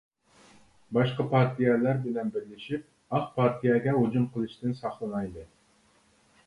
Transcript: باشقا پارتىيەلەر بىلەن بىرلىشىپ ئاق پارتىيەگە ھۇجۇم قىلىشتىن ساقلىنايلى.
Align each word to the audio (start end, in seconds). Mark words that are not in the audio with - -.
باشقا 0.97 1.25
پارتىيەلەر 1.33 1.99
بىلەن 2.07 2.31
بىرلىشىپ 2.37 3.15
ئاق 3.19 3.29
پارتىيەگە 3.37 3.95
ھۇجۇم 4.01 4.27
قىلىشتىن 4.35 4.77
ساقلىنايلى. 4.83 5.47